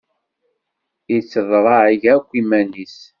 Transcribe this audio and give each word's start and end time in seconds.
Itteḍrag 1.17 1.67
akk 2.13 2.29
iman-is. 2.41 2.97